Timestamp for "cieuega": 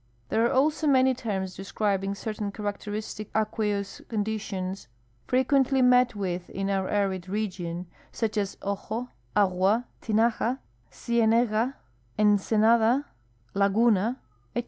10.89-11.75